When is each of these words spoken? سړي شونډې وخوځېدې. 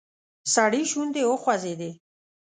سړي 0.53 0.81
شونډې 0.91 1.21
وخوځېدې. 1.27 1.89